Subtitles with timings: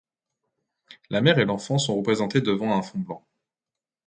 [1.11, 3.23] La Mère et l'Enfant sont représentés devant un fond blanc.